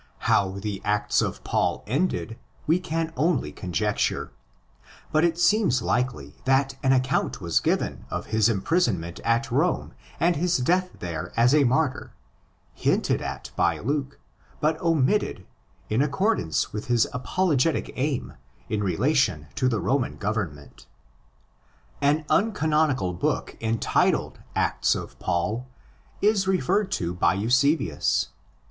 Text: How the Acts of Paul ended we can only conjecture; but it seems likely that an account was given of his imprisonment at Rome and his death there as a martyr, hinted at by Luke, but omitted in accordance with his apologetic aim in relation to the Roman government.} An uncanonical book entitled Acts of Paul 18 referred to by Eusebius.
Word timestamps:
How 0.33 0.57
the 0.57 0.81
Acts 0.83 1.21
of 1.21 1.43
Paul 1.43 1.83
ended 1.85 2.39
we 2.65 2.79
can 2.79 3.13
only 3.15 3.51
conjecture; 3.51 4.31
but 5.11 5.23
it 5.23 5.37
seems 5.37 5.83
likely 5.83 6.33
that 6.45 6.75
an 6.81 6.91
account 6.91 7.39
was 7.39 7.59
given 7.59 8.05
of 8.09 8.25
his 8.33 8.49
imprisonment 8.49 9.19
at 9.19 9.51
Rome 9.51 9.93
and 10.19 10.35
his 10.35 10.57
death 10.57 10.89
there 10.97 11.31
as 11.37 11.53
a 11.53 11.65
martyr, 11.65 12.15
hinted 12.73 13.21
at 13.21 13.51
by 13.55 13.77
Luke, 13.77 14.17
but 14.59 14.81
omitted 14.81 15.45
in 15.87 16.01
accordance 16.01 16.73
with 16.73 16.85
his 16.87 17.05
apologetic 17.13 17.91
aim 17.95 18.33
in 18.69 18.81
relation 18.83 19.49
to 19.53 19.69
the 19.69 19.79
Roman 19.79 20.17
government.} 20.17 20.87
An 22.01 22.25
uncanonical 22.27 23.13
book 23.13 23.55
entitled 23.61 24.39
Acts 24.55 24.95
of 24.95 25.19
Paul 25.19 25.67
18 26.23 26.49
referred 26.51 26.91
to 26.93 27.13
by 27.13 27.35
Eusebius. 27.35 28.29